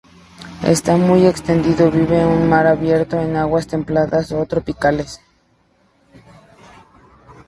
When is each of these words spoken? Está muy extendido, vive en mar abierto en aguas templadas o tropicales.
Está 0.63 0.97
muy 0.97 1.27
extendido, 1.27 1.91
vive 1.91 2.19
en 2.19 2.49
mar 2.49 2.65
abierto 2.65 3.21
en 3.21 3.35
aguas 3.35 3.67
templadas 3.67 4.31
o 4.31 4.43
tropicales. 4.47 5.21